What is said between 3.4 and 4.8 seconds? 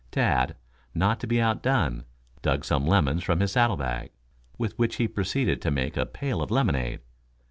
saddle bag, with